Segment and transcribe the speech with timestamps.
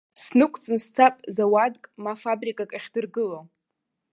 [0.23, 3.39] Снықәҵны сцап зауадк, ма фабрикак ахьдыргыло.